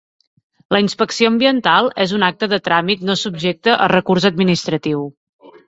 [0.75, 5.09] La inspecció ambiental és un acte de tràmit no subjecte a recurs administratiu.